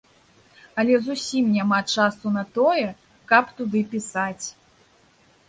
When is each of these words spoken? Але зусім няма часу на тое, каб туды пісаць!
Але 0.83 0.95
зусім 1.07 1.45
няма 1.57 1.79
часу 1.97 2.33
на 2.39 2.43
тое, 2.57 2.87
каб 3.33 3.45
туды 3.61 3.85
пісаць! 3.95 4.45